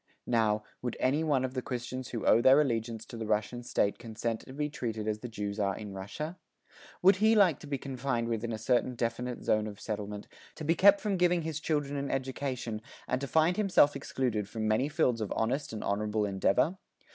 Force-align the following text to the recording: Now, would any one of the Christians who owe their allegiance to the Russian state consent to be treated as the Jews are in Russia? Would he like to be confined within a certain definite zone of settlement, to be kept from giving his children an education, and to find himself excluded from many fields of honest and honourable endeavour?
Now, 0.25 0.63
would 0.81 0.97
any 0.99 1.23
one 1.23 1.45
of 1.45 1.53
the 1.53 1.61
Christians 1.61 2.07
who 2.07 2.25
owe 2.25 2.41
their 2.41 2.59
allegiance 2.59 3.05
to 3.05 3.17
the 3.17 3.27
Russian 3.27 3.61
state 3.61 3.99
consent 3.99 4.39
to 4.39 4.51
be 4.53 4.67
treated 4.67 5.07
as 5.07 5.19
the 5.19 5.27
Jews 5.29 5.59
are 5.59 5.77
in 5.77 5.93
Russia? 5.93 6.39
Would 7.03 7.17
he 7.17 7.35
like 7.35 7.59
to 7.59 7.67
be 7.67 7.77
confined 7.77 8.27
within 8.27 8.51
a 8.51 8.57
certain 8.57 8.95
definite 8.95 9.43
zone 9.43 9.67
of 9.67 9.79
settlement, 9.79 10.27
to 10.55 10.63
be 10.65 10.73
kept 10.73 11.01
from 11.01 11.17
giving 11.17 11.43
his 11.43 11.59
children 11.59 11.97
an 11.97 12.09
education, 12.09 12.81
and 13.07 13.21
to 13.21 13.27
find 13.27 13.57
himself 13.57 13.95
excluded 13.95 14.49
from 14.49 14.67
many 14.67 14.89
fields 14.89 15.21
of 15.21 15.31
honest 15.35 15.71
and 15.71 15.83
honourable 15.83 16.25
endeavour? 16.25 16.77